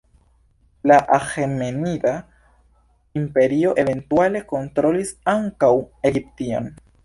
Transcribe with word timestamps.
La 0.91 0.95
Aĥemenida 1.17 2.13
Imperio 3.21 3.77
eventuale 3.85 4.45
kontrolis 4.55 5.15
ankaŭ 5.39 5.75
Egiption. 6.13 6.77